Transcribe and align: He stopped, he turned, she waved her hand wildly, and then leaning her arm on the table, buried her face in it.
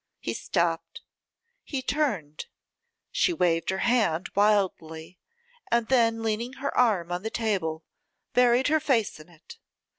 He 0.19 0.33
stopped, 0.33 1.03
he 1.63 1.83
turned, 1.83 2.47
she 3.11 3.33
waved 3.33 3.69
her 3.69 3.77
hand 3.85 4.31
wildly, 4.33 5.19
and 5.71 5.89
then 5.89 6.23
leaning 6.23 6.53
her 6.53 6.75
arm 6.75 7.11
on 7.11 7.21
the 7.21 7.29
table, 7.29 7.83
buried 8.33 8.67
her 8.69 8.79
face 8.79 9.19
in 9.19 9.29
it. 9.29 9.59